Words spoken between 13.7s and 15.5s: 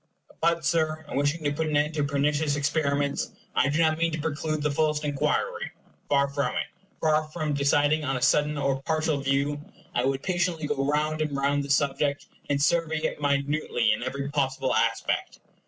in every possible aspect.